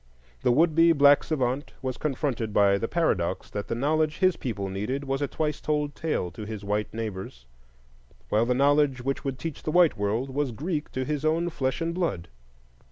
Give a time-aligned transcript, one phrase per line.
[0.41, 4.67] The would be black savant was confronted by the paradox that the knowledge his people
[4.67, 7.45] needed was a twice told tale to his white neighbors,
[8.29, 11.81] while the knowledge which would teach the white world was Greek to his own flesh
[11.81, 12.29] and blood.